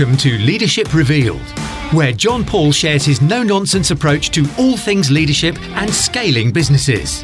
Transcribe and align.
Welcome 0.00 0.16
to 0.20 0.38
Leadership 0.38 0.94
Revealed, 0.94 1.46
where 1.92 2.12
John 2.12 2.42
Paul 2.42 2.72
shares 2.72 3.04
his 3.04 3.20
no 3.20 3.42
nonsense 3.42 3.90
approach 3.90 4.30
to 4.30 4.48
all 4.58 4.78
things 4.78 5.10
leadership 5.10 5.60
and 5.72 5.92
scaling 5.92 6.52
businesses. 6.52 7.22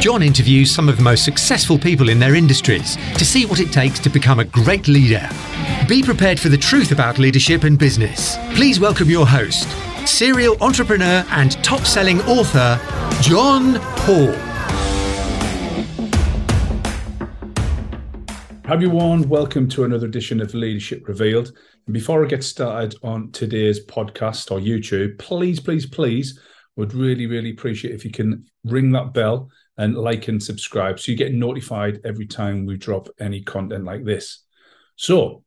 John 0.00 0.22
interviews 0.22 0.74
some 0.74 0.88
of 0.88 0.96
the 0.96 1.02
most 1.02 1.22
successful 1.22 1.78
people 1.78 2.08
in 2.08 2.18
their 2.18 2.34
industries 2.34 2.96
to 3.18 3.26
see 3.26 3.44
what 3.44 3.60
it 3.60 3.72
takes 3.72 4.00
to 4.00 4.08
become 4.08 4.40
a 4.40 4.44
great 4.46 4.88
leader. 4.88 5.28
Be 5.86 6.02
prepared 6.02 6.40
for 6.40 6.48
the 6.48 6.56
truth 6.56 6.92
about 6.92 7.18
leadership 7.18 7.62
and 7.62 7.78
business. 7.78 8.38
Please 8.54 8.80
welcome 8.80 9.10
your 9.10 9.26
host, 9.26 9.68
serial 10.08 10.56
entrepreneur 10.62 11.26
and 11.28 11.62
top 11.62 11.80
selling 11.80 12.22
author, 12.22 12.80
John 13.20 13.74
Paul. 13.98 14.53
Everyone, 18.74 19.28
welcome 19.28 19.68
to 19.68 19.84
another 19.84 20.08
edition 20.08 20.40
of 20.40 20.52
Leadership 20.52 21.06
Revealed. 21.06 21.52
And 21.86 21.94
before 21.94 22.24
I 22.24 22.26
get 22.26 22.42
started 22.42 22.96
on 23.04 23.30
today's 23.30 23.86
podcast 23.86 24.50
or 24.50 24.58
YouTube, 24.58 25.16
please, 25.16 25.60
please, 25.60 25.86
please, 25.86 26.40
would 26.74 26.92
really, 26.92 27.28
really 27.28 27.50
appreciate 27.50 27.94
if 27.94 28.04
you 28.04 28.10
can 28.10 28.44
ring 28.64 28.90
that 28.90 29.14
bell 29.14 29.48
and 29.78 29.94
like 29.94 30.26
and 30.26 30.42
subscribe 30.42 30.98
so 30.98 31.12
you 31.12 31.16
get 31.16 31.32
notified 31.32 32.00
every 32.04 32.26
time 32.26 32.66
we 32.66 32.76
drop 32.76 33.08
any 33.20 33.42
content 33.42 33.84
like 33.84 34.04
this. 34.04 34.42
So, 34.96 35.44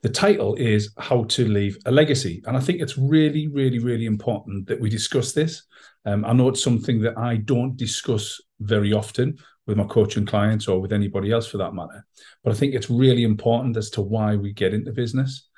the 0.00 0.08
title 0.08 0.54
is 0.54 0.94
How 0.96 1.24
to 1.24 1.46
Leave 1.46 1.76
a 1.84 1.90
Legacy. 1.90 2.42
And 2.46 2.56
I 2.56 2.60
think 2.60 2.80
it's 2.80 2.96
really, 2.96 3.48
really, 3.48 3.80
really 3.80 4.06
important 4.06 4.66
that 4.68 4.80
we 4.80 4.88
discuss 4.88 5.32
this. 5.32 5.62
Um, 6.06 6.24
I 6.24 6.32
know 6.32 6.48
it's 6.48 6.64
something 6.64 7.02
that 7.02 7.18
I 7.18 7.36
don't 7.36 7.76
discuss 7.76 8.40
very 8.60 8.94
often 8.94 9.36
with 9.66 9.76
my 9.76 9.84
coaching 9.84 10.26
clients 10.26 10.68
or 10.68 10.80
with 10.80 10.92
anybody 10.92 11.32
else 11.32 11.46
for 11.46 11.58
that 11.58 11.74
matter. 11.74 12.06
But 12.44 12.52
I 12.52 12.56
think 12.56 12.74
it's 12.74 12.90
really 12.90 13.24
important 13.24 13.76
as 13.76 13.90
to 13.90 14.02
why 14.02 14.36
we 14.36 14.52
get 14.52 14.74
into 14.74 14.92
business. 14.92 15.48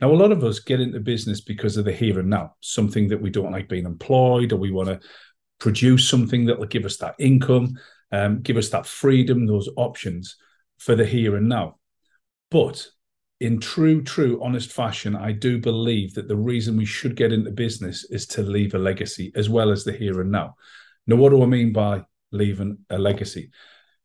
Now, 0.00 0.12
a 0.12 0.14
lot 0.14 0.30
of 0.30 0.44
us 0.44 0.60
get 0.60 0.80
into 0.80 1.00
business 1.00 1.40
because 1.40 1.76
of 1.76 1.84
the 1.84 1.92
here 1.92 2.20
and 2.20 2.30
now, 2.30 2.54
something 2.60 3.08
that 3.08 3.20
we 3.20 3.30
don't 3.30 3.50
like 3.50 3.68
being 3.68 3.84
employed, 3.84 4.52
or 4.52 4.56
we 4.56 4.70
want 4.70 4.88
to 4.88 5.00
produce 5.58 6.08
something 6.08 6.46
that 6.46 6.58
will 6.58 6.66
give 6.66 6.84
us 6.84 6.98
that 6.98 7.16
income, 7.18 7.76
um, 8.12 8.40
give 8.40 8.56
us 8.56 8.68
that 8.70 8.86
freedom, 8.86 9.46
those 9.46 9.68
options 9.76 10.36
for 10.78 10.94
the 10.94 11.04
here 11.04 11.34
and 11.36 11.48
now. 11.48 11.78
But 12.50 12.86
in 13.40 13.60
true, 13.60 14.02
true, 14.02 14.40
honest 14.42 14.72
fashion, 14.72 15.16
I 15.16 15.32
do 15.32 15.58
believe 15.58 16.14
that 16.14 16.28
the 16.28 16.36
reason 16.36 16.76
we 16.76 16.84
should 16.84 17.16
get 17.16 17.32
into 17.32 17.50
business 17.50 18.04
is 18.10 18.26
to 18.28 18.42
leave 18.42 18.74
a 18.74 18.78
legacy 18.78 19.32
as 19.34 19.48
well 19.48 19.70
as 19.70 19.84
the 19.84 19.92
here 19.92 20.20
and 20.20 20.30
now. 20.30 20.54
Now, 21.06 21.16
what 21.16 21.30
do 21.30 21.42
I 21.42 21.46
mean 21.46 21.72
by 21.72 22.04
leaving 22.32 22.78
a 22.90 22.98
legacy? 22.98 23.50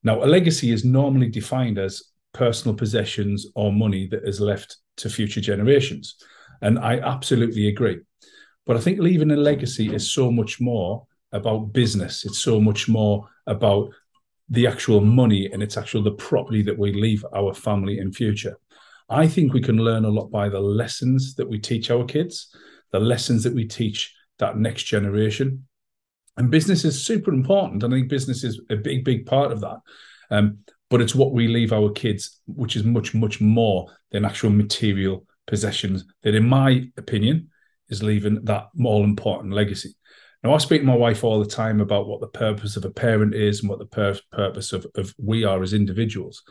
Now, 0.04 0.24
a 0.24 0.26
legacy 0.26 0.72
is 0.72 0.84
normally 0.84 1.30
defined 1.30 1.78
as 1.78 2.04
personal 2.34 2.76
possessions 2.76 3.48
or 3.56 3.72
money 3.72 4.08
that 4.08 4.28
is 4.28 4.42
left 4.42 4.78
to 4.98 5.10
future 5.10 5.42
generations. 5.42 6.16
And 6.62 6.80
I 6.80 7.00
absolutely 7.00 7.68
agree. 7.68 8.00
But 8.66 8.78
I 8.78 8.80
think 8.80 9.00
leaving 9.00 9.32
a 9.32 9.36
legacy 9.36 9.94
is 9.94 10.12
so 10.12 10.32
much 10.32 10.60
more 10.60 11.06
about 11.32 11.74
business. 11.74 12.26
It's 12.26 12.40
so 12.40 12.60
much 12.60 12.88
more 12.88 13.28
about 13.48 13.90
the 14.50 14.68
actual 14.68 15.02
money 15.02 15.50
and 15.52 15.64
it's 15.64 15.78
actually 15.78 16.04
the 16.04 16.16
property 16.16 16.62
that 16.64 16.78
we 16.78 16.94
leave 16.94 17.26
our 17.36 17.54
family 17.54 18.00
in 18.00 18.12
future. 18.12 18.58
I 19.10 19.28
think 19.28 19.54
we 19.54 19.62
can 19.62 19.78
learn 19.78 20.06
a 20.06 20.10
lot 20.10 20.32
by 20.32 20.50
the 20.50 20.60
lessons 20.60 21.36
that 21.36 21.50
we 21.50 21.60
teach 21.60 21.92
our 21.92 22.06
kids, 22.06 22.56
the 22.92 23.00
lessons 23.00 23.44
that 23.44 23.54
we 23.54 23.66
teach 23.66 24.14
that 24.40 24.58
next 24.58 24.84
generation. 24.84 25.68
And 26.38 26.50
business 26.50 26.84
is 26.84 27.06
super 27.06 27.32
important. 27.32 27.84
I 27.84 27.90
think 27.90 28.10
business 28.10 28.44
is 28.44 28.60
a 28.70 28.76
big, 28.76 29.06
big 29.06 29.26
part 29.26 29.52
of 29.52 29.62
that. 29.62 29.78
Um, 30.32 30.60
but 30.90 31.02
it's 31.02 31.16
what 31.16 31.32
we 31.32 31.48
leave 31.48 31.74
our 31.74 31.92
kids, 31.92 32.40
which 32.48 32.76
is 32.76 32.84
much, 32.84 33.14
much 33.14 33.42
more 33.42 33.88
than 34.12 34.26
actual 34.26 34.50
material 34.50 35.26
possessions, 35.48 36.06
that, 36.24 36.36
in 36.36 36.48
my 36.48 36.86
opinion, 36.98 37.50
is 37.90 38.04
leaving 38.04 38.44
that 38.46 38.68
more 38.74 39.04
important 39.04 39.54
legacy. 39.54 39.96
Now, 40.44 40.54
I 40.54 40.58
speak 40.58 40.82
to 40.82 40.88
my 40.88 40.96
wife 40.96 41.24
all 41.24 41.40
the 41.40 41.50
time 41.50 41.80
about 41.82 42.08
what 42.08 42.20
the 42.20 42.28
purpose 42.28 42.76
of 42.76 42.86
a 42.86 42.92
parent 42.92 43.34
is 43.34 43.62
and 43.62 43.70
what 43.70 43.80
the 43.80 43.86
pur- 43.86 44.20
purpose 44.32 44.74
of, 44.74 44.86
of 44.96 45.14
we 45.18 45.44
are 45.44 45.62
as 45.64 45.74
individuals. 45.74 46.44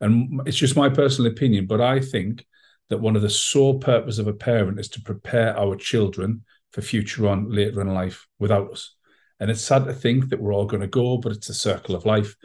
And 0.00 0.42
it's 0.46 0.56
just 0.56 0.76
my 0.76 0.88
personal 0.88 1.30
opinion, 1.30 1.66
but 1.66 1.80
I 1.80 2.00
think 2.00 2.44
that 2.90 2.98
one 2.98 3.16
of 3.16 3.22
the 3.22 3.30
sole 3.30 3.78
purpose 3.78 4.18
of 4.18 4.26
a 4.26 4.34
parent 4.34 4.78
is 4.78 4.88
to 4.90 5.00
prepare 5.00 5.58
our 5.58 5.76
children 5.76 6.44
for 6.72 6.82
future 6.82 7.28
on 7.28 7.50
later 7.50 7.80
in 7.80 7.94
life 7.94 8.26
without 8.38 8.70
us. 8.70 8.94
And 9.42 9.50
it's 9.50 9.60
sad 9.60 9.86
to 9.86 9.92
think 9.92 10.28
that 10.28 10.40
we're 10.40 10.54
all 10.54 10.66
going 10.66 10.82
to 10.82 10.86
go, 10.86 11.18
but 11.18 11.32
it's 11.32 11.48
a 11.48 11.54
circle 11.54 11.96
of 11.96 12.06
life. 12.06 12.36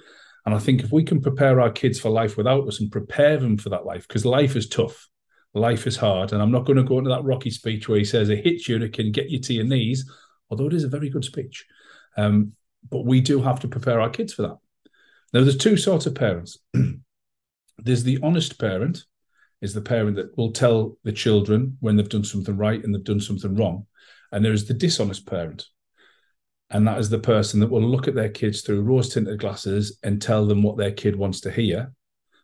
And 0.47 0.55
I 0.55 0.57
think 0.57 0.81
if 0.81 0.91
we 0.91 1.03
can 1.03 1.21
prepare 1.21 1.61
our 1.61 1.69
kids 1.69 1.99
for 1.99 2.09
life 2.09 2.37
without 2.37 2.67
us 2.67 2.79
and 2.79 2.91
prepare 2.91 3.37
them 3.37 3.55
for 3.55 3.69
that 3.69 3.85
life, 3.85 4.07
because 4.07 4.25
life 4.25 4.55
is 4.55 4.67
tough, 4.67 5.07
life 5.53 5.85
is 5.85 5.95
hard. 5.95 6.33
And 6.33 6.41
I'm 6.41 6.51
not 6.51 6.65
going 6.65 6.77
to 6.77 6.83
go 6.83 6.97
into 6.97 7.11
that 7.11 7.23
Rocky 7.23 7.51
speech 7.51 7.87
where 7.87 7.99
he 7.99 8.03
says 8.03 8.29
it 8.29 8.43
hits 8.43 8.67
you 8.67 8.73
and 8.73 8.83
it 8.83 8.93
can 8.93 9.11
get 9.11 9.29
you 9.29 9.39
to 9.41 9.53
your 9.53 9.65
knees, 9.65 10.11
although 10.49 10.65
it 10.65 10.73
is 10.73 10.85
a 10.85 10.89
very 10.89 11.07
good 11.07 11.23
speech. 11.23 11.67
Um, 12.17 12.53
but 12.89 13.05
we 13.05 13.21
do 13.21 13.43
have 13.43 13.59
to 13.59 13.67
prepare 13.67 14.01
our 14.01 14.09
kids 14.09 14.33
for 14.33 14.41
that. 14.41 14.57
Now, 15.33 15.41
there's 15.41 15.55
two 15.55 15.77
sorts 15.77 16.07
of 16.07 16.15
parents. 16.15 16.57
There's 17.77 18.03
the 18.03 18.17
honest 18.23 18.59
parent, 18.59 19.05
is 19.61 19.75
the 19.75 19.81
parent 19.81 20.15
that 20.15 20.35
will 20.35 20.51
tell 20.51 20.97
the 21.03 21.11
children 21.11 21.77
when 21.79 21.95
they've 21.95 22.09
done 22.09 22.23
something 22.23 22.57
right 22.57 22.83
and 22.83 22.91
they've 22.95 23.03
done 23.03 23.19
something 23.19 23.53
wrong. 23.53 23.85
And 24.31 24.43
there 24.43 24.51
is 24.51 24.67
the 24.67 24.73
dishonest 24.73 25.27
parent. 25.27 25.67
And 26.69 26.87
that 26.87 26.99
is 26.99 27.09
the 27.09 27.19
person 27.19 27.59
that 27.61 27.69
will 27.69 27.81
look 27.81 28.07
at 28.07 28.15
their 28.15 28.29
kids 28.29 28.61
through 28.61 28.81
rose 28.81 29.13
tinted 29.13 29.39
glasses 29.39 29.99
and 30.03 30.21
tell 30.21 30.45
them 30.45 30.63
what 30.63 30.77
their 30.77 30.91
kid 30.91 31.15
wants 31.15 31.39
to 31.41 31.51
hear 31.51 31.93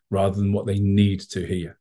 rather 0.10 0.38
than 0.38 0.54
what 0.54 0.66
they 0.66 0.80
need 0.80 1.20
to 1.22 1.46
hear. 1.46 1.78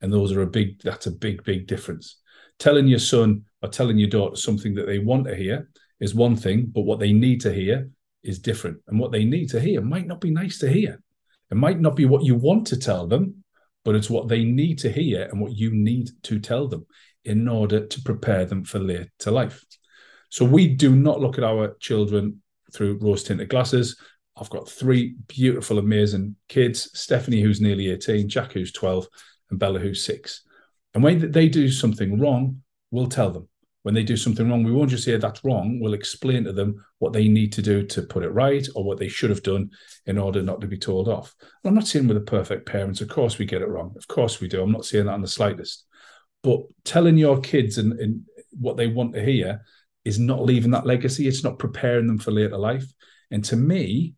And 0.00 0.12
those 0.12 0.32
are 0.32 0.42
a 0.42 0.46
big, 0.46 0.80
that's 0.82 1.06
a 1.06 1.12
big, 1.12 1.44
big 1.44 1.66
difference. 1.66 2.20
Telling 2.58 2.88
your 2.88 2.98
son 2.98 3.44
or 3.62 3.68
telling 3.68 3.98
your 3.98 4.08
daughter 4.10 4.36
something 4.36 4.74
that 4.74 4.86
they 4.86 4.98
want 4.98 5.26
to 5.26 5.36
hear 5.36 5.68
is 6.00 6.14
one 6.14 6.36
thing, 6.36 6.66
but 6.66 6.82
what 6.82 6.98
they 6.98 7.12
need 7.12 7.40
to 7.42 7.52
hear 7.52 7.88
is 8.22 8.38
different. 8.38 8.78
And 8.88 8.98
what 8.98 9.12
they 9.12 9.24
need 9.24 9.50
to 9.50 9.60
hear 9.60 9.80
might 9.80 10.06
not 10.06 10.20
be 10.20 10.30
nice 10.30 10.58
to 10.58 10.70
hear. 10.70 11.00
It 11.50 11.56
might 11.56 11.80
not 11.80 11.94
be 11.94 12.06
what 12.06 12.24
you 12.24 12.34
want 12.34 12.66
to 12.68 12.78
tell 12.78 13.06
them, 13.06 13.44
but 13.84 13.94
it's 13.94 14.10
what 14.10 14.28
they 14.28 14.44
need 14.44 14.78
to 14.80 14.90
hear 14.90 15.28
and 15.30 15.40
what 15.40 15.52
you 15.52 15.70
need 15.70 16.10
to 16.24 16.40
tell 16.40 16.66
them 16.68 16.86
in 17.24 17.48
order 17.48 17.86
to 17.86 18.02
prepare 18.02 18.44
them 18.44 18.64
for 18.64 18.78
later 18.78 19.30
life. 19.30 19.64
So 20.30 20.44
we 20.44 20.68
do 20.68 20.94
not 20.94 21.20
look 21.20 21.38
at 21.38 21.44
our 21.44 21.76
children 21.80 22.42
through 22.72 22.98
rose 23.00 23.22
tinted 23.22 23.48
glasses. 23.48 23.96
I've 24.36 24.50
got 24.50 24.68
three 24.68 25.14
beautiful, 25.28 25.78
amazing 25.78 26.36
kids 26.48 26.90
Stephanie, 26.98 27.40
who's 27.40 27.60
nearly 27.60 27.90
18, 27.90 28.28
Jack, 28.28 28.52
who's 28.52 28.72
12, 28.72 29.06
and 29.50 29.58
Bella, 29.58 29.78
who's 29.78 30.04
six. 30.04 30.42
And 30.92 31.02
when 31.02 31.30
they 31.30 31.48
do 31.48 31.68
something 31.68 32.20
wrong, 32.20 32.62
we'll 32.90 33.08
tell 33.08 33.30
them 33.30 33.48
when 33.84 33.94
they 33.94 34.02
do 34.02 34.16
something 34.16 34.48
wrong, 34.48 34.64
we 34.64 34.72
won't 34.72 34.88
just 34.88 35.04
say 35.04 35.14
that's 35.18 35.44
wrong. 35.44 35.78
We'll 35.78 35.92
explain 35.92 36.44
to 36.44 36.54
them 36.54 36.82
what 37.00 37.12
they 37.12 37.28
need 37.28 37.52
to 37.52 37.62
do 37.62 37.84
to 37.88 38.02
put 38.02 38.24
it 38.24 38.30
right 38.30 38.66
or 38.74 38.82
what 38.82 38.98
they 38.98 39.08
should 39.08 39.28
have 39.28 39.42
done 39.42 39.70
in 40.06 40.16
order 40.16 40.42
not 40.42 40.62
to 40.62 40.66
be 40.66 40.78
told 40.78 41.06
off. 41.06 41.34
And 41.40 41.68
I'm 41.68 41.74
not 41.74 41.86
saying 41.86 42.08
we're 42.08 42.14
the 42.14 42.20
perfect 42.20 42.64
parents. 42.64 43.02
Of 43.02 43.10
course, 43.10 43.38
we 43.38 43.44
get 43.44 43.60
it 43.60 43.68
wrong. 43.68 43.92
Of 43.98 44.08
course, 44.08 44.40
we 44.40 44.48
do. 44.48 44.62
I'm 44.62 44.72
not 44.72 44.86
saying 44.86 45.04
that 45.04 45.16
in 45.16 45.20
the 45.20 45.28
slightest. 45.28 45.84
But 46.42 46.60
telling 46.84 47.18
your 47.18 47.40
kids 47.40 47.76
and, 47.76 47.92
and 48.00 48.22
what 48.58 48.78
they 48.78 48.86
want 48.86 49.12
to 49.14 49.22
hear 49.22 49.60
is 50.04 50.18
not 50.18 50.44
leaving 50.44 50.70
that 50.72 50.86
legacy. 50.86 51.26
It's 51.26 51.44
not 51.44 51.58
preparing 51.58 52.06
them 52.06 52.18
for 52.18 52.30
later 52.30 52.58
life. 52.58 52.86
And 53.30 53.44
to 53.46 53.56
me, 53.56 54.14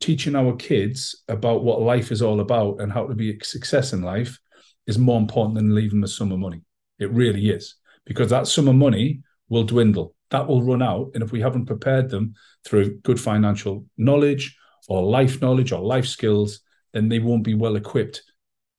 teaching 0.00 0.34
our 0.34 0.54
kids 0.56 1.22
about 1.28 1.64
what 1.64 1.80
life 1.80 2.10
is 2.12 2.20
all 2.20 2.40
about 2.40 2.80
and 2.80 2.92
how 2.92 3.06
to 3.06 3.14
be 3.14 3.30
a 3.30 3.44
success 3.44 3.92
in 3.92 4.02
life 4.02 4.38
is 4.86 4.98
more 4.98 5.18
important 5.18 5.54
than 5.54 5.74
leaving 5.74 6.00
them 6.00 6.04
a 6.04 6.08
sum 6.08 6.32
of 6.32 6.38
money. 6.38 6.60
It 6.98 7.10
really 7.12 7.50
is 7.50 7.76
because 8.04 8.30
that 8.30 8.46
sum 8.46 8.68
of 8.68 8.74
money 8.74 9.22
will 9.48 9.64
dwindle. 9.64 10.14
That 10.30 10.46
will 10.46 10.62
run 10.62 10.82
out. 10.82 11.12
And 11.14 11.22
if 11.22 11.32
we 11.32 11.40
haven't 11.40 11.66
prepared 11.66 12.10
them 12.10 12.34
through 12.64 12.98
good 13.00 13.20
financial 13.20 13.86
knowledge 13.96 14.56
or 14.88 15.02
life 15.02 15.40
knowledge 15.40 15.72
or 15.72 15.80
life 15.80 16.06
skills, 16.06 16.60
then 16.92 17.08
they 17.08 17.18
won't 17.18 17.44
be 17.44 17.54
well 17.54 17.76
equipped 17.76 18.22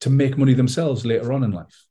to 0.00 0.10
make 0.10 0.38
money 0.38 0.54
themselves 0.54 1.04
later 1.06 1.32
on 1.32 1.44
in 1.44 1.50
life. 1.50 1.86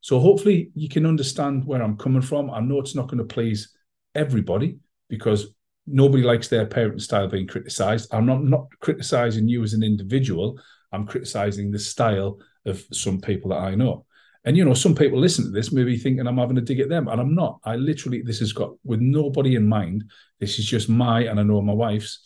So 0.00 0.18
hopefully 0.18 0.70
you 0.74 0.88
can 0.88 1.06
understand 1.06 1.64
where 1.64 1.82
I'm 1.82 1.96
coming 1.96 2.22
from. 2.22 2.50
I 2.50 2.60
know 2.60 2.80
it's 2.80 2.94
not 2.94 3.08
going 3.08 3.18
to 3.18 3.24
please 3.24 3.72
everybody 4.14 4.78
because 5.08 5.52
nobody 5.86 6.22
likes 6.22 6.48
their 6.48 6.66
parenting 6.66 7.00
style 7.00 7.28
being 7.28 7.46
criticized. 7.46 8.12
I'm 8.12 8.26
not 8.26 8.44
not 8.44 8.66
criticizing 8.80 9.48
you 9.48 9.62
as 9.62 9.72
an 9.72 9.82
individual. 9.82 10.60
I'm 10.92 11.06
criticizing 11.06 11.70
the 11.70 11.78
style 11.78 12.38
of 12.66 12.84
some 12.92 13.20
people 13.20 13.50
that 13.50 13.58
I 13.58 13.74
know. 13.74 14.06
And 14.44 14.56
you 14.56 14.64
know, 14.64 14.74
some 14.74 14.94
people 14.94 15.18
listen 15.18 15.44
to 15.44 15.50
this 15.50 15.72
maybe 15.72 15.98
thinking 15.98 16.26
I'm 16.26 16.38
having 16.38 16.56
a 16.58 16.62
dig 16.62 16.80
at 16.80 16.88
them, 16.88 17.08
and 17.08 17.20
I'm 17.20 17.34
not. 17.34 17.60
I 17.64 17.76
literally, 17.76 18.22
this 18.22 18.38
has 18.38 18.52
got 18.52 18.70
with 18.84 19.00
nobody 19.00 19.54
in 19.54 19.68
mind. 19.68 20.04
This 20.38 20.58
is 20.58 20.66
just 20.66 20.88
my 20.88 21.24
and 21.24 21.38
I 21.38 21.42
know 21.42 21.60
my 21.60 21.74
wife's 21.74 22.20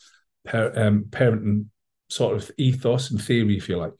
par- 0.47 0.79
um, 0.79 1.07
parenting 1.11 1.67
sort 2.09 2.37
of 2.37 2.51
ethos 2.57 3.11
and 3.11 3.21
theory, 3.21 3.57
if 3.57 3.69
you 3.69 3.79
like. 3.79 3.95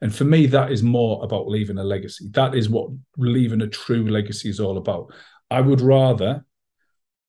And 0.00 0.14
for 0.14 0.24
me, 0.24 0.46
that 0.46 0.70
is 0.70 0.82
more 0.82 1.24
about 1.24 1.48
leaving 1.48 1.78
a 1.78 1.84
legacy. 1.84 2.26
That 2.32 2.54
is 2.54 2.68
what 2.68 2.90
leaving 3.16 3.62
a 3.62 3.66
true 3.66 4.08
legacy 4.08 4.48
is 4.48 4.60
all 4.60 4.78
about. 4.78 5.12
I 5.50 5.60
would 5.60 5.80
rather 5.80 6.44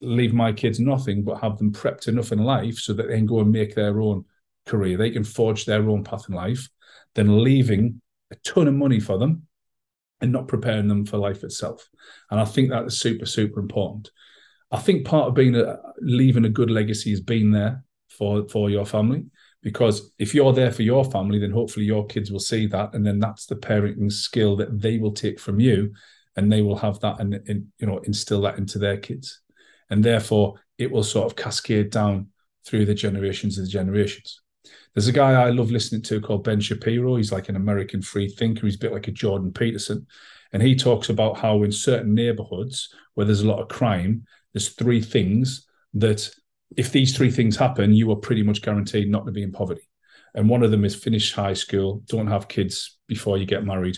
leave 0.02 0.34
my 0.34 0.52
kids 0.52 0.80
nothing, 0.80 1.24
but 1.24 1.42
have 1.42 1.58
them 1.58 1.72
prepped 1.72 2.08
enough 2.08 2.32
in 2.32 2.40
life 2.40 2.78
so 2.78 2.94
that 2.94 3.08
they 3.08 3.16
can 3.16 3.26
go 3.26 3.40
and 3.40 3.52
make 3.52 3.76
their 3.76 4.00
own 4.00 4.26
career. 4.66 4.98
They 4.98 5.12
can 5.12 5.24
forge 5.24 5.66
their 5.66 5.90
own 5.90 6.04
path 6.04 6.26
in 6.30 6.36
life 6.36 6.68
than 7.16 7.44
leaving 7.44 8.02
a 8.32 8.36
ton 8.38 8.68
of 8.68 8.74
money 8.74 9.00
for 9.00 9.18
them 9.18 9.48
and 10.22 10.32
not 10.32 10.48
preparing 10.48 10.88
them 10.88 11.06
for 11.06 11.18
life 11.18 11.44
itself. 11.44 11.88
And 12.32 12.40
I 12.40 12.46
think 12.46 12.70
that 12.70 12.86
is 12.86 13.00
super, 13.00 13.26
super 13.26 13.60
important. 13.60 14.12
I 14.72 14.80
think 14.80 15.06
part 15.06 15.28
of 15.28 15.34
being 15.34 15.56
a, 15.56 15.78
leaving 16.02 16.46
a 16.46 16.50
good 16.50 16.70
legacy 16.70 17.14
is 17.14 17.22
being 17.22 17.52
there 17.52 17.84
for 18.10 18.48
for 18.50 18.70
your 18.70 18.86
family 18.86 19.26
because 19.62 20.12
if 20.18 20.34
you're 20.34 20.54
there 20.54 20.72
for 20.72 20.82
your 20.82 21.04
family 21.06 21.40
then 21.40 21.52
hopefully 21.52 21.86
your 21.86 22.06
kids 22.06 22.32
will 22.32 22.40
see 22.40 22.66
that 22.66 22.94
and 22.94 23.06
then 23.06 23.20
that's 23.20 23.46
the 23.46 23.56
parenting 23.56 24.12
skill 24.12 24.56
that 24.56 24.80
they 24.80 24.98
will 24.98 25.12
take 25.12 25.40
from 25.40 25.60
you 25.60 25.94
and 26.36 26.52
they 26.52 26.62
will 26.62 26.76
have 26.76 27.00
that 27.02 27.20
and, 27.20 27.34
and 27.48 27.68
you 27.78 27.86
know 27.86 27.98
instill 28.00 28.42
that 28.42 28.58
into 28.58 28.80
their 28.80 28.98
kids 28.98 29.42
and 29.89 30.04
therefore 30.04 30.56
it 30.78 30.92
will 30.92 31.04
sort 31.04 31.25
of 31.25 31.36
cascade 31.36 31.89
down 31.89 32.28
through 32.66 32.86
the 32.86 32.94
generations 32.94 33.57
of 33.57 33.66
the 33.66 33.72
generations 33.72 34.42
there's 34.98 35.07
a 35.07 35.12
guy 35.13 35.34
I 35.34 35.51
love 35.51 35.69
listening 35.69 36.01
to 36.01 36.19
called 36.19 36.44
Ben 36.44 36.60
Shapiro. 36.60 37.18
He's 37.18 37.31
like 37.31 37.50
an 37.50 37.56
American 37.56 38.01
free 38.01 38.28
thinker. 38.28 38.66
He's 38.66 38.78
a 38.78 38.80
bit 38.80 38.94
like 38.94 39.07
a 39.07 39.12
Jordan 39.12 39.54
Peterson. 39.54 40.07
And 40.54 40.63
he 40.63 40.75
talks 40.75 41.10
about 41.10 41.38
how 41.38 41.62
in 41.62 41.72
certain 41.72 42.16
neighborhoods 42.16 42.92
where 43.13 43.25
there's 43.25 43.42
a 43.42 43.48
lot 43.48 43.60
of 43.60 43.68
crime, 43.68 44.25
there's 44.54 44.69
three 44.69 45.01
things 45.01 45.68
that 45.94 46.28
if 46.75 46.92
these 46.92 47.16
three 47.16 47.30
things 47.30 47.56
happen, 47.56 47.94
you 47.94 48.10
are 48.12 48.16
pretty 48.16 48.42
much 48.42 48.63
guaranteed 48.63 49.07
not 49.07 49.28
to 49.28 49.31
be 49.31 49.44
in 49.44 49.51
poverty. 49.51 49.88
And 50.34 50.50
one 50.50 50.63
of 50.63 50.72
them 50.72 50.84
is 50.84 50.95
finish 50.95 51.31
high 51.31 51.54
school, 51.54 52.01
don't 52.07 52.25
have 52.25 52.48
kids 52.48 52.98
before 53.07 53.38
you 53.38 53.45
get 53.45 53.66
married. 53.66 53.98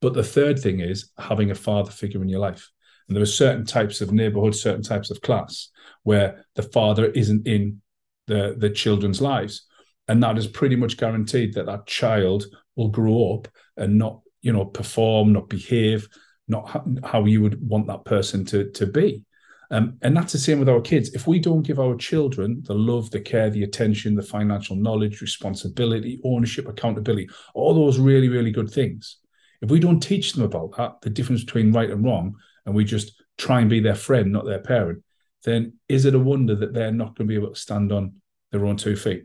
But 0.00 0.12
the 0.12 0.22
third 0.22 0.58
thing 0.58 0.80
is 0.80 1.10
having 1.16 1.52
a 1.52 1.54
father 1.54 1.90
figure 1.90 2.22
in 2.22 2.28
your 2.28 2.40
life. 2.40 2.70
And 3.08 3.16
there 3.16 3.22
are 3.22 3.26
certain 3.26 3.64
types 3.64 4.00
of 4.00 4.12
neighborhood, 4.12 4.54
certain 4.54 4.82
types 4.82 5.10
of 5.10 5.20
class 5.20 5.68
where 6.04 6.44
the 6.54 6.62
father 6.62 7.06
isn't 7.06 7.46
in 7.46 7.80
the, 8.26 8.54
the 8.56 8.70
children's 8.70 9.20
lives. 9.20 9.66
And 10.08 10.22
that 10.22 10.38
is 10.38 10.46
pretty 10.46 10.76
much 10.76 10.96
guaranteed 10.96 11.54
that 11.54 11.66
that 11.66 11.86
child 11.86 12.44
will 12.76 12.88
grow 12.88 13.34
up 13.34 13.48
and 13.76 13.98
not 13.98 14.20
you 14.42 14.52
know 14.52 14.64
perform 14.64 15.32
not 15.32 15.48
behave 15.48 16.08
not 16.46 16.84
how 17.02 17.24
you 17.24 17.40
would 17.40 17.66
want 17.66 17.86
that 17.86 18.04
person 18.04 18.44
to 18.44 18.70
to 18.72 18.86
be. 18.86 19.22
Um, 19.70 19.96
and 20.02 20.14
that's 20.14 20.32
the 20.32 20.38
same 20.38 20.58
with 20.58 20.68
our 20.68 20.82
kids. 20.82 21.14
If 21.14 21.26
we 21.26 21.38
don't 21.38 21.62
give 21.62 21.80
our 21.80 21.96
children 21.96 22.62
the 22.66 22.74
love 22.74 23.10
the 23.10 23.20
care 23.20 23.48
the 23.48 23.62
attention 23.62 24.14
the 24.14 24.22
financial 24.22 24.76
knowledge 24.76 25.22
responsibility 25.22 26.20
ownership 26.22 26.68
accountability 26.68 27.28
all 27.54 27.74
those 27.74 27.98
really 27.98 28.28
really 28.28 28.50
good 28.50 28.70
things 28.70 29.18
if 29.62 29.70
we 29.70 29.80
don't 29.80 30.00
teach 30.00 30.34
them 30.34 30.44
about 30.44 30.76
that 30.76 31.00
the 31.00 31.08
difference 31.08 31.42
between 31.42 31.72
right 31.72 31.90
and 31.90 32.04
wrong 32.04 32.34
and 32.66 32.74
we 32.74 32.84
just 32.84 33.22
try 33.38 33.60
and 33.60 33.70
be 33.70 33.80
their 33.80 33.94
friend 33.94 34.32
not 34.32 34.44
their 34.44 34.60
parent 34.60 35.02
then 35.44 35.74
is 35.88 36.04
it 36.04 36.14
a 36.14 36.18
wonder 36.18 36.54
that 36.54 36.72
they're 36.72 36.92
not 36.92 37.16
going 37.16 37.28
to 37.28 37.32
be 37.32 37.34
able 37.34 37.52
to 37.52 37.60
stand 37.60 37.92
on 37.92 38.14
their 38.50 38.64
own 38.64 38.76
two 38.76 38.96
feet 38.96 39.24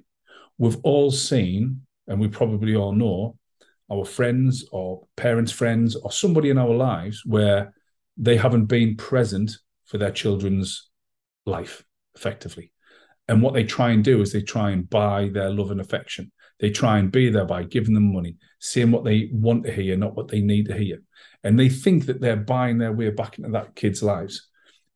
we've 0.59 0.77
all 0.83 1.09
seen, 1.09 1.81
and 2.07 2.19
we 2.19 2.27
probably 2.27 2.75
all 2.75 2.91
know, 2.91 3.36
our 3.91 4.06
friends 4.06 4.65
or 4.71 5.07
parents' 5.15 5.51
friends 5.51 5.95
or 5.95 6.12
somebody 6.12 6.51
in 6.51 6.59
our 6.59 6.75
lives 6.75 7.24
where 7.25 7.74
they 8.18 8.38
haven't 8.38 8.65
been 8.65 8.95
present 8.95 9.51
for 9.85 9.97
their 9.97 10.12
children's 10.12 10.92
life 11.47 11.83
effectively. 12.15 12.71
And 13.27 13.42
what 13.42 13.56
they 13.56 13.63
try 13.63 13.89
and 13.92 14.03
do 14.03 14.21
is 14.21 14.31
they 14.31 14.42
try 14.42 14.71
and 14.71 14.88
buy 14.88 15.30
their 15.33 15.50
love 15.50 15.71
and 15.71 15.81
affection. 15.81 16.31
They 16.59 16.69
try 16.69 17.00
and 17.00 17.11
be 17.11 17.29
there 17.29 17.45
by 17.45 17.63
giving 17.63 17.94
them 17.94 18.13
money, 18.13 18.38
saying 18.59 18.91
what 18.91 19.06
they 19.06 19.29
want 19.31 19.63
to 19.65 19.71
hear, 19.71 19.95
not 19.95 20.15
what 20.15 20.27
they 20.27 20.41
need 20.41 20.67
to 20.67 20.77
hear. 20.77 21.01
And 21.44 21.57
they 21.57 21.69
think 21.69 22.06
that 22.07 22.19
they're 22.19 22.35
buying 22.35 22.77
their 22.77 22.91
way 22.91 23.09
back 23.11 23.38
into 23.38 23.51
that 23.51 23.75
kid's 23.75 24.03
lives. 24.03 24.47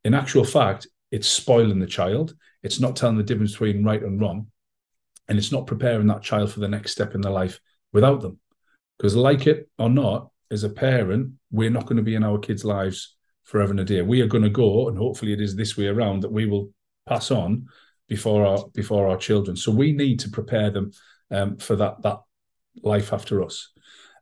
In 0.04 0.12
actual 0.12 0.44
fact, 0.44 0.86
it's 1.10 1.28
spoiling 1.28 1.78
the 1.78 1.86
child. 1.86 2.34
It's 2.62 2.80
not 2.80 2.96
telling 2.96 3.16
the 3.16 3.22
difference 3.22 3.52
between 3.52 3.84
right 3.84 4.02
and 4.02 4.20
wrong 4.20 4.48
and 5.28 5.38
it's 5.38 5.52
not 5.52 5.66
preparing 5.66 6.06
that 6.08 6.22
child 6.22 6.52
for 6.52 6.60
the 6.60 6.68
next 6.68 6.92
step 6.92 7.14
in 7.14 7.20
their 7.20 7.32
life 7.32 7.60
without 7.92 8.20
them. 8.20 8.38
Because, 8.98 9.16
like 9.16 9.46
it 9.46 9.68
or 9.78 9.88
not, 9.88 10.30
as 10.50 10.64
a 10.64 10.70
parent, 10.70 11.32
we're 11.50 11.70
not 11.70 11.84
going 11.86 11.96
to 11.96 12.02
be 12.02 12.14
in 12.14 12.24
our 12.24 12.38
kids' 12.38 12.64
lives 12.64 13.16
forever 13.44 13.72
and 13.72 13.80
a 13.80 13.84
day. 13.84 14.02
We 14.02 14.20
are 14.20 14.26
going 14.26 14.44
to 14.44 14.50
go, 14.50 14.88
and 14.88 14.96
hopefully, 14.96 15.32
it 15.32 15.40
is 15.40 15.56
this 15.56 15.76
way 15.76 15.86
around 15.86 16.20
that 16.20 16.32
we 16.32 16.46
will 16.46 16.70
pass 17.08 17.30
on 17.30 17.66
before 18.08 18.44
our 18.44 18.68
before 18.74 19.08
our 19.08 19.16
children. 19.16 19.56
So 19.56 19.72
we 19.72 19.92
need 19.92 20.20
to 20.20 20.30
prepare 20.30 20.70
them 20.70 20.92
um, 21.30 21.56
for 21.56 21.76
that 21.76 22.02
that 22.02 22.20
life 22.82 23.12
after 23.12 23.42
us. 23.42 23.70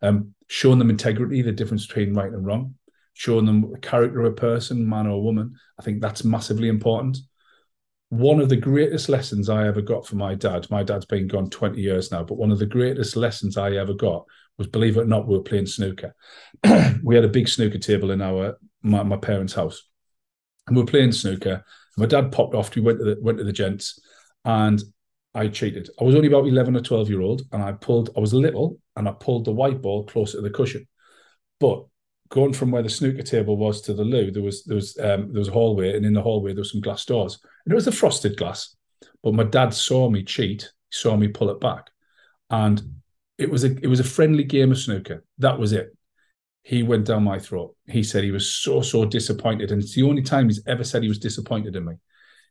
Um, 0.03 0.35
showing 0.49 0.79
them 0.79 0.91
integrity, 0.91 1.43
the 1.43 1.53
difference 1.53 1.87
between 1.87 2.15
right 2.15 2.33
and 2.33 2.45
wrong, 2.45 2.75
showing 3.15 3.47
them 3.47 3.71
the 3.71 3.79
character 3.79 4.21
of 4.21 4.33
a 4.33 4.37
person, 4.37 4.89
man 4.89 5.07
or 5.07 5.23
woman. 5.23 5.55
I 5.79 5.83
think 5.83 6.01
that's 6.01 6.25
massively 6.25 6.69
important 6.69 7.19
one 8.13 8.41
of 8.41 8.51
the 8.51 8.57
greatest 8.57 9.09
lessons 9.09 9.49
I 9.49 9.67
ever 9.67 9.81
got 9.81 10.07
from 10.07 10.19
my 10.19 10.35
dad. 10.35 10.71
My 10.71 10.83
dad's 10.83 11.07
been 11.07 11.27
gone 11.27 11.49
20 11.49 11.81
years 11.81 12.13
now, 12.13 12.23
but 12.23 12.37
one 12.37 12.53
of 12.53 12.59
the 12.59 12.67
greatest 12.67 13.17
lessons 13.17 13.57
I 13.57 13.73
ever 13.77 13.95
got 13.95 14.27
was 14.59 14.67
believe 14.67 14.99
it 14.99 15.01
or 15.01 15.05
not, 15.07 15.27
we 15.27 15.35
were 15.35 15.43
playing 15.43 15.65
snooker. 15.65 16.15
we 17.03 17.15
had 17.15 17.25
a 17.25 17.29
big 17.29 17.49
snooker 17.49 17.79
table 17.79 18.11
in 18.11 18.21
our 18.21 18.59
my, 18.83 19.03
my 19.03 19.17
parents' 19.17 19.55
house. 19.55 19.89
And 20.67 20.77
we 20.77 20.83
were 20.83 20.91
playing 20.91 21.13
snooker. 21.13 21.65
My 21.97 22.05
dad 22.05 22.33
popped 22.33 22.55
off, 22.55 22.75
we 22.75 22.83
went 22.83 22.99
to 22.99 23.05
the 23.05 23.17
went 23.19 23.39
to 23.39 23.45
the 23.45 23.51
gents, 23.51 23.99
and 24.45 24.83
I 25.35 25.49
cheated. 25.49 25.89
I 26.01 26.05
was 26.05 26.15
only 26.15 26.29
about 26.29 26.47
11 26.47 26.77
or 26.77 26.81
12 26.81 27.09
year 27.09 27.21
old, 27.21 27.43
and 27.53 27.63
I 27.63 27.73
pulled, 27.73 28.11
I 28.17 28.21
was 28.21 28.35
little, 28.35 28.79
and 28.97 29.09
I 29.09 29.13
pulled 29.13 29.47
the 29.47 29.53
white 29.53 29.81
ball 29.81 30.05
closer 30.05 30.39
to 30.39 30.43
the 30.43 30.51
cushion. 30.51 30.87
But 31.59 31.85
going 32.29 32.53
from 32.53 32.71
where 32.71 32.83
the 32.83 32.91
snooker 32.91 33.23
table 33.23 33.57
was 33.57 33.81
to 33.83 33.95
the 33.95 34.05
loo, 34.05 34.31
there 34.31 34.43
was 34.43 34.65
there 34.65 34.75
was 34.75 34.99
um, 34.99 35.33
there 35.33 35.39
was 35.39 35.49
a 35.49 35.53
hallway, 35.53 35.97
and 35.97 36.05
in 36.05 36.13
the 36.13 36.23
hallway 36.23 36.53
there 36.53 36.61
was 36.61 36.73
some 36.73 36.81
glass 36.81 37.05
doors 37.05 37.39
and 37.65 37.73
it 37.73 37.75
was 37.75 37.87
a 37.87 37.93
frosted 37.93 38.37
glass. 38.37 38.75
But 39.23 39.35
my 39.35 39.45
dad 39.45 39.73
saw 39.75 40.09
me 40.11 40.25
cheat, 40.25 40.63
he 40.63 40.97
saw 40.97 41.17
me 41.17 41.29
pull 41.29 41.51
it 41.51 41.61
back, 41.61 41.91
and 42.51 42.83
it 43.39 43.51
was 43.51 43.65
a 43.65 43.73
it 43.83 43.87
was 43.87 44.01
a 44.01 44.05
friendly 44.05 44.45
game 44.45 44.73
of 44.73 44.79
snooker. 44.79 45.25
That 45.39 45.59
was 45.59 45.73
it. 45.73 45.97
He 46.65 46.83
went 46.83 47.07
down 47.07 47.25
my 47.25 47.39
throat. 47.39 47.75
He 47.87 48.03
said 48.03 48.25
he 48.25 48.31
was 48.31 48.55
so 48.55 48.83
so 48.83 49.05
disappointed, 49.05 49.71
and 49.71 49.83
it's 49.83 49.95
the 49.95 50.03
only 50.03 50.23
time 50.23 50.49
he's 50.49 50.63
ever 50.67 50.85
said 50.85 51.03
he 51.03 51.09
was 51.09 51.19
disappointed 51.19 51.77
in 51.77 51.85
me. 51.85 51.95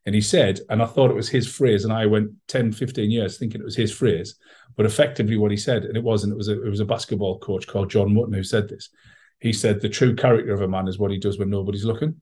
And 0.06 0.15
he 0.15 0.21
said, 0.21 0.59
and 0.69 0.81
I 0.81 0.86
thought 0.86 1.12
it 1.12 1.15
was 1.15 1.30
his 1.30 1.48
phrase, 1.48 1.83
and 1.83 1.94
I 1.94 2.06
went 2.07 2.31
10, 2.48 2.71
15 2.71 3.12
years 3.12 3.38
thinking 3.38 3.62
it 3.62 3.65
was 3.65 3.75
his 3.75 3.92
phrase, 3.92 4.36
but 4.75 4.86
effectively 4.86 5.38
what 5.38 5.51
he 5.51 5.57
said, 5.57 5.86
and 5.86 5.95
it 5.95 6.03
wasn't, 6.03 6.33
it 6.33 6.38
was 6.38 6.48
a, 6.48 6.63
it 6.65 6.69
was 6.69 6.80
a 6.80 6.86
basketball 6.86 7.39
coach 7.39 7.68
called 7.68 7.89
John 7.92 8.15
Wooden 8.15 8.33
who 8.33 8.44
said 8.44 8.68
this. 8.68 8.89
He 9.39 9.53
said, 9.53 9.81
the 9.81 9.89
true 9.89 10.15
character 10.15 10.53
of 10.53 10.62
a 10.62 10.68
man 10.68 10.88
is 10.88 10.98
what 10.98 11.12
he 11.12 11.18
does 11.18 11.38
when 11.38 11.50
nobody's 11.50 11.86
looking. 11.86 12.21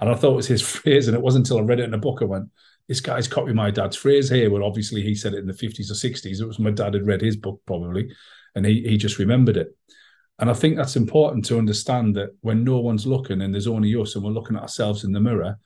And 0.00 0.10
I 0.10 0.14
thought 0.14 0.32
it 0.32 0.36
was 0.36 0.46
his 0.46 0.62
phrase. 0.68 1.08
And 1.08 1.16
it 1.16 1.22
wasn't 1.22 1.46
until 1.46 1.58
I 1.58 1.66
read 1.66 1.80
it 1.80 1.84
in 1.84 1.94
a 1.94 1.98
book 1.98 2.18
I 2.20 2.26
went, 2.26 2.48
this 2.88 3.00
guy's 3.00 3.28
copying 3.28 3.56
my 3.56 3.70
dad's 3.70 3.96
phrase 3.96 4.30
here. 4.30 4.50
Well, 4.50 4.64
obviously 4.64 5.02
he 5.02 5.14
said 5.14 5.34
it 5.34 5.40
in 5.40 5.46
the 5.46 5.52
50s 5.52 5.90
or 5.90 5.94
60s. 5.94 6.40
It 6.40 6.46
was 6.46 6.58
my 6.58 6.70
dad 6.70 6.94
had 6.94 7.06
read 7.06 7.20
his 7.20 7.36
book 7.36 7.60
probably, 7.66 8.10
and 8.54 8.64
he, 8.64 8.82
he 8.82 8.96
just 8.96 9.18
remembered 9.18 9.56
it. 9.56 9.76
And 10.38 10.48
I 10.48 10.54
think 10.54 10.76
that's 10.76 10.96
important 10.96 11.44
to 11.46 11.58
understand 11.58 12.16
that 12.16 12.30
when 12.40 12.64
no 12.64 12.78
one's 12.78 13.06
looking 13.06 13.42
and 13.42 13.52
there's 13.52 13.66
only 13.66 13.90
us 13.94 14.14
and 14.14 14.24
we're 14.24 14.30
looking 14.30 14.56
at 14.56 14.62
ourselves 14.62 15.04
in 15.04 15.12
the 15.12 15.20
mirror, 15.20 15.58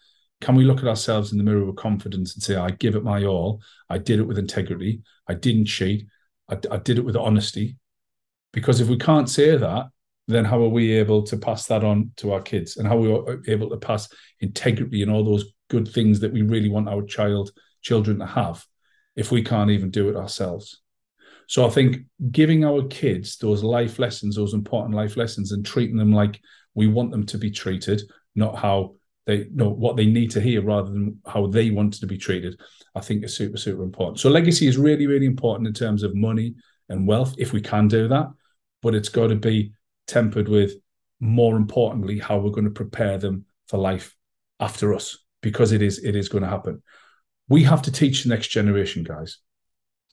can 0.42 0.56
we 0.56 0.64
look 0.64 0.80
at 0.80 0.88
ourselves 0.88 1.30
in 1.30 1.38
the 1.38 1.44
mirror 1.44 1.64
with 1.64 1.76
confidence 1.76 2.34
and 2.34 2.42
say, 2.42 2.56
I 2.56 2.70
give 2.70 2.96
it 2.96 3.04
my 3.04 3.24
all. 3.24 3.62
I 3.88 3.98
did 3.98 4.18
it 4.18 4.24
with 4.24 4.38
integrity. 4.38 5.00
I 5.28 5.34
didn't 5.34 5.66
cheat. 5.66 6.06
I, 6.48 6.58
I 6.70 6.78
did 6.78 6.98
it 6.98 7.04
with 7.04 7.16
honesty. 7.16 7.76
Because 8.52 8.80
if 8.80 8.88
we 8.88 8.98
can't 8.98 9.30
say 9.30 9.56
that, 9.56 9.86
then 10.26 10.44
how 10.44 10.60
are 10.62 10.68
we 10.68 10.92
able 10.92 11.22
to 11.22 11.36
pass 11.36 11.66
that 11.66 11.84
on 11.84 12.10
to 12.16 12.32
our 12.32 12.42
kids 12.42 12.76
and 12.76 12.88
how 12.88 12.96
are 12.96 13.36
we 13.36 13.52
able 13.52 13.70
to 13.70 13.76
pass 13.76 14.08
integrity 14.40 15.02
and 15.02 15.10
all 15.10 15.24
those 15.24 15.52
good 15.70 15.86
things 15.86 16.20
that 16.20 16.32
we 16.32 16.42
really 16.42 16.68
want 16.68 16.88
our 16.88 17.02
child 17.02 17.50
children 17.80 18.18
to 18.18 18.26
have 18.26 18.64
if 19.16 19.30
we 19.30 19.42
can't 19.42 19.70
even 19.70 19.90
do 19.90 20.08
it 20.08 20.16
ourselves 20.16 20.80
so 21.48 21.66
i 21.66 21.70
think 21.70 21.96
giving 22.30 22.64
our 22.64 22.86
kids 22.86 23.36
those 23.38 23.64
life 23.64 23.98
lessons 23.98 24.36
those 24.36 24.54
important 24.54 24.94
life 24.94 25.16
lessons 25.16 25.50
and 25.50 25.66
treating 25.66 25.96
them 25.96 26.12
like 26.12 26.40
we 26.74 26.86
want 26.86 27.10
them 27.10 27.26
to 27.26 27.36
be 27.36 27.50
treated 27.50 28.00
not 28.36 28.56
how 28.56 28.94
they 29.26 29.46
know 29.52 29.68
what 29.68 29.96
they 29.96 30.06
need 30.06 30.30
to 30.30 30.40
hear 30.40 30.62
rather 30.62 30.90
than 30.90 31.18
how 31.26 31.46
they 31.46 31.70
want 31.70 31.94
to 31.94 32.06
be 32.06 32.18
treated 32.18 32.58
i 32.94 33.00
think 33.00 33.24
is 33.24 33.36
super 33.36 33.56
super 33.56 33.82
important. 33.82 34.18
So 34.18 34.30
legacy 34.30 34.66
is 34.66 34.76
really 34.76 35.06
really 35.06 35.26
important 35.26 35.66
in 35.66 35.74
terms 35.74 36.02
of 36.02 36.14
money 36.14 36.54
and 36.88 37.06
wealth 37.06 37.34
if 37.38 37.52
we 37.52 37.60
can 37.60 37.88
do 37.88 38.08
that 38.08 38.28
but 38.82 38.94
it's 38.94 39.08
got 39.08 39.28
to 39.28 39.36
be 39.36 39.72
tempered 40.06 40.48
with 40.48 40.72
more 41.20 41.56
importantly 41.56 42.18
how 42.18 42.38
we're 42.38 42.50
going 42.50 42.64
to 42.64 42.70
prepare 42.70 43.16
them 43.16 43.44
for 43.68 43.78
life 43.78 44.14
after 44.58 44.92
us 44.92 45.18
because 45.40 45.72
it 45.72 45.82
is 45.82 46.02
it 46.04 46.16
is 46.16 46.28
going 46.28 46.42
to 46.42 46.50
happen. 46.50 46.82
We 47.48 47.62
have 47.64 47.82
to 47.82 47.92
teach 47.92 48.22
the 48.22 48.28
next 48.28 48.48
generation 48.48 49.04
guys. 49.04 49.38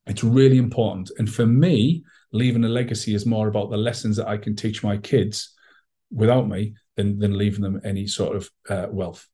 It's 0.05 0.23
really 0.23 0.57
important. 0.57 1.11
And 1.17 1.29
for 1.29 1.45
me 1.45 2.03
leaving 2.31 2.63
a 2.63 2.69
legacy 2.69 3.15
is 3.15 3.25
more 3.25 3.47
about 3.47 3.71
the 3.71 3.77
lessons 3.77 4.17
that 4.17 4.27
i 4.27 4.37
can 4.37 4.55
teach 4.55 4.83
my 4.83 4.97
kids 4.97 5.55
without 6.11 6.47
me 6.47 6.75
than 6.99 7.19
than 7.19 7.37
leaving 7.37 7.61
them 7.61 7.81
any 7.83 8.05
sort 8.05 8.35
of 8.35 8.49
uh, 8.69 8.87
wealth. 8.91 9.27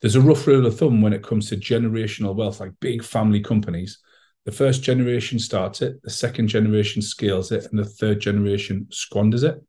There's 0.00 0.16
a 0.16 0.20
rough 0.20 0.46
rule 0.46 0.66
of 0.66 0.78
thumb 0.78 1.02
when 1.02 1.12
it 1.12 1.22
comes 1.22 1.48
to 1.48 1.56
generational 1.56 2.34
wealth 2.34 2.60
like 2.60 2.72
big 2.80 3.04
family 3.04 3.40
companies. 3.40 3.98
The 4.44 4.52
first 4.52 4.82
generation 4.82 5.38
starts 5.38 5.82
it 5.82 6.02
the 6.02 6.10
second 6.10 6.48
generation 6.48 7.02
scales 7.02 7.52
it 7.52 7.66
and 7.70 7.78
the 7.78 7.84
third 7.84 8.20
generation 8.20 8.86
squanders 8.90 9.42
it. 9.42 9.62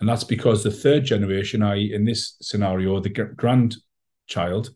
And 0.00 0.08
that's 0.08 0.24
because 0.24 0.62
the 0.62 0.70
third 0.70 1.04
generation, 1.04 1.62
i.e., 1.62 1.92
in 1.92 2.04
this 2.04 2.36
scenario, 2.40 3.00
the 3.00 3.10
grandchild 3.10 4.70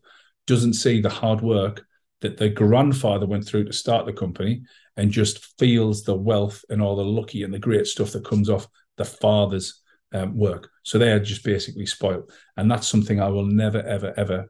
doesn't 0.47 0.73
see 0.73 1.01
the 1.01 1.09
hard 1.09 1.41
work 1.41 1.85
that 2.21 2.37
the 2.37 2.49
grandfather 2.49 3.25
went 3.25 3.45
through 3.45 3.65
to 3.65 3.73
start 3.73 4.05
the 4.05 4.13
company 4.13 4.63
and 4.97 5.11
just 5.11 5.45
feels 5.59 6.03
the 6.03 6.15
wealth 6.15 6.63
and 6.69 6.81
all 6.81 6.95
the 6.95 7.03
lucky 7.03 7.43
and 7.43 7.53
the 7.53 7.59
great 7.59 7.87
stuff 7.87 8.11
that 8.11 8.25
comes 8.25 8.49
off 8.49 8.67
the 8.97 9.05
father's 9.05 9.81
um, 10.15 10.35
work. 10.35 10.69
So 10.83 10.97
they 10.97 11.11
are 11.11 11.19
just 11.19 11.43
basically 11.43 11.85
spoiled. 11.85 12.31
And 12.55 12.71
that's 12.71 12.87
something 12.87 13.19
I 13.19 13.27
will 13.27 13.45
never, 13.45 13.81
ever, 13.81 14.13
ever 14.17 14.49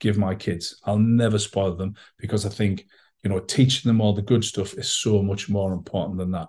give 0.00 0.18
my 0.18 0.34
kids. 0.34 0.80
I'll 0.84 0.98
never 0.98 1.38
spoil 1.38 1.76
them 1.76 1.94
because 2.18 2.44
I 2.44 2.48
think, 2.48 2.86
you 3.22 3.30
know, 3.30 3.38
teaching 3.38 3.88
them 3.88 4.00
all 4.00 4.14
the 4.14 4.22
good 4.22 4.44
stuff 4.44 4.74
is 4.74 4.92
so 4.92 5.22
much 5.22 5.48
more 5.48 5.72
important 5.72 6.18
than 6.18 6.32
that. 6.32 6.48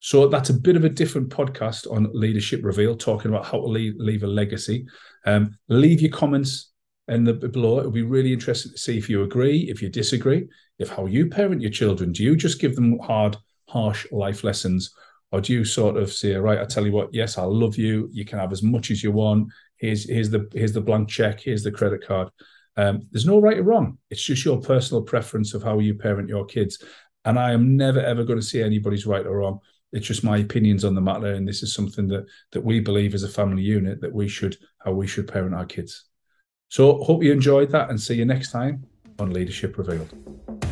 So 0.00 0.28
that's 0.28 0.50
a 0.50 0.54
bit 0.54 0.76
of 0.76 0.84
a 0.84 0.88
different 0.88 1.30
podcast 1.30 1.90
on 1.90 2.10
Leadership 2.12 2.60
Reveal, 2.62 2.96
talking 2.96 3.30
about 3.30 3.46
how 3.46 3.60
to 3.60 3.66
leave, 3.66 3.94
leave 3.98 4.24
a 4.24 4.26
legacy. 4.26 4.86
Um, 5.24 5.56
leave 5.68 6.00
your 6.00 6.12
comments 6.12 6.72
in 7.08 7.24
the 7.24 7.34
below. 7.34 7.78
It'll 7.78 7.90
be 7.90 8.02
really 8.02 8.32
interesting 8.32 8.72
to 8.72 8.78
see 8.78 8.98
if 8.98 9.08
you 9.08 9.22
agree, 9.22 9.68
if 9.70 9.80
you 9.80 9.88
disagree, 9.88 10.48
if 10.78 10.88
how 10.88 11.06
you 11.06 11.28
parent 11.28 11.62
your 11.62 11.70
children. 11.70 12.12
Do 12.12 12.24
you 12.24 12.36
just 12.36 12.60
give 12.60 12.74
them 12.74 12.98
hard, 12.98 13.36
harsh 13.68 14.06
life 14.12 14.44
lessons, 14.44 14.92
or 15.32 15.40
do 15.40 15.52
you 15.52 15.64
sort 15.64 15.96
of 15.96 16.12
say, 16.12 16.34
right, 16.34 16.60
I 16.60 16.64
tell 16.64 16.86
you 16.86 16.92
what, 16.92 17.12
yes, 17.12 17.38
I 17.38 17.42
love 17.42 17.76
you. 17.76 18.08
You 18.12 18.24
can 18.24 18.38
have 18.38 18.52
as 18.52 18.62
much 18.62 18.90
as 18.90 19.02
you 19.02 19.12
want. 19.12 19.48
Here's 19.76 20.08
here's 20.08 20.30
the 20.30 20.48
here's 20.52 20.72
the 20.72 20.80
blank 20.80 21.08
check. 21.08 21.40
Here's 21.40 21.62
the 21.62 21.72
credit 21.72 22.06
card. 22.06 22.28
Um, 22.76 23.02
there's 23.10 23.26
no 23.26 23.40
right 23.40 23.58
or 23.58 23.62
wrong. 23.62 23.98
It's 24.10 24.22
just 24.22 24.44
your 24.44 24.60
personal 24.60 25.02
preference 25.02 25.54
of 25.54 25.62
how 25.62 25.78
you 25.78 25.94
parent 25.94 26.28
your 26.28 26.44
kids. 26.44 26.82
And 27.24 27.38
I 27.38 27.52
am 27.52 27.76
never 27.76 28.00
ever 28.00 28.24
going 28.24 28.38
to 28.38 28.44
say 28.44 28.62
anybody's 28.62 29.06
right 29.06 29.26
or 29.26 29.38
wrong. 29.38 29.60
It's 29.92 30.06
just 30.06 30.24
my 30.24 30.38
opinions 30.38 30.84
on 30.84 30.94
the 30.94 31.00
matter, 31.00 31.32
and 31.34 31.46
this 31.46 31.62
is 31.62 31.74
something 31.74 32.06
that 32.08 32.26
that 32.52 32.64
we 32.64 32.80
believe 32.80 33.14
as 33.14 33.22
a 33.22 33.28
family 33.28 33.62
unit 33.62 34.00
that 34.00 34.12
we 34.12 34.28
should 34.28 34.56
how 34.78 34.92
we 34.92 35.06
should 35.06 35.28
parent 35.28 35.54
our 35.54 35.66
kids. 35.66 36.04
So 36.68 37.02
hope 37.02 37.22
you 37.22 37.32
enjoyed 37.32 37.70
that, 37.70 37.90
and 37.90 38.00
see 38.00 38.14
you 38.14 38.24
next 38.24 38.52
time 38.52 38.84
on 39.18 39.32
Leadership 39.32 39.78
Revealed. 39.78 40.65